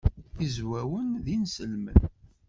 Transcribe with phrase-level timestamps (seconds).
[0.45, 1.97] Izwawen d inselmen.